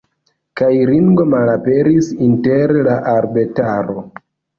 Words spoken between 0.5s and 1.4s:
Kaj Ringo